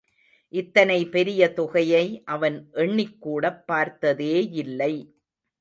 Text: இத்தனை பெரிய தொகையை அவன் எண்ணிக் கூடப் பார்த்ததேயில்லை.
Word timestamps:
இத்தனை 0.49 1.05
பெரிய 1.05 1.53
தொகையை 1.53 2.23
அவன் 2.25 2.69
எண்ணிக் 2.71 3.21
கூடப் 3.21 3.67
பார்த்ததேயில்லை. 3.67 5.15